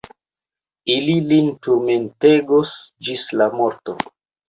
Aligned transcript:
Ili 0.93 1.17
lin 1.27 1.53
turmentegos 1.69 2.75
ĝis 3.11 3.31
la 3.39 3.53
morto. 3.63 4.01